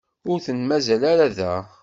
Ur 0.31 0.37
ten-mazal 0.45 1.01
ara 1.11 1.27
da. 1.37 1.53